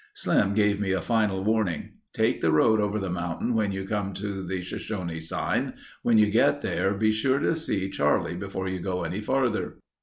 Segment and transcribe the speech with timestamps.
[0.15, 1.91] Slim gave me a final warning.
[2.11, 5.73] "Take the road over the mountain when you come to the Shoshone sign.
[6.01, 9.75] When you get there be sure to see Charlie before you go any farther."